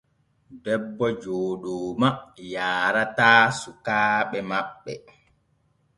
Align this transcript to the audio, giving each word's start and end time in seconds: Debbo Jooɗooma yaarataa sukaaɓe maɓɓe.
Debbo 0.63 1.05
Jooɗooma 1.21 2.09
yaarataa 2.53 3.45
sukaaɓe 3.59 4.37
maɓɓe. 4.49 4.93